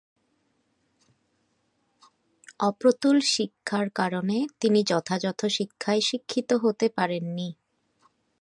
অপ্রতুল 2.59 3.17
শিক্ষার 3.33 3.87
কারণে 3.95 4.37
তিনি 4.59 4.79
যথাযথ 4.83 5.39
শিক্ষায় 5.49 6.01
শিক্ষিত 6.01 6.49
হতে 6.63 6.87
পারেননি। 6.97 7.49